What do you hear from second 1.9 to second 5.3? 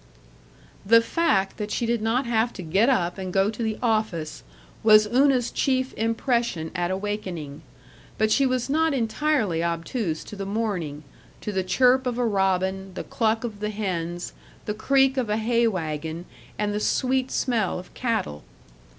not have to get up and go to the office was